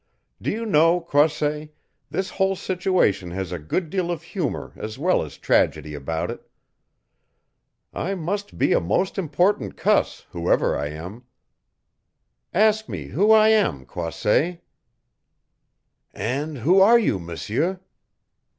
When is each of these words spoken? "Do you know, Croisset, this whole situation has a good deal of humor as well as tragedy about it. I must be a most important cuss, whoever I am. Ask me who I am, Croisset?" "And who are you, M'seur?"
"Do 0.41 0.49
you 0.49 0.65
know, 0.65 0.99
Croisset, 0.99 1.75
this 2.09 2.31
whole 2.31 2.55
situation 2.55 3.29
has 3.29 3.51
a 3.51 3.59
good 3.59 3.91
deal 3.91 4.09
of 4.09 4.23
humor 4.23 4.73
as 4.75 4.97
well 4.97 5.21
as 5.21 5.37
tragedy 5.37 5.93
about 5.93 6.31
it. 6.31 6.49
I 7.93 8.15
must 8.15 8.57
be 8.57 8.73
a 8.73 8.79
most 8.79 9.19
important 9.19 9.77
cuss, 9.77 10.25
whoever 10.31 10.75
I 10.75 10.87
am. 10.87 11.25
Ask 12.51 12.89
me 12.89 13.09
who 13.09 13.29
I 13.31 13.49
am, 13.49 13.85
Croisset?" 13.85 14.63
"And 16.15 16.57
who 16.57 16.79
are 16.79 16.97
you, 16.97 17.19
M'seur?" 17.19 17.79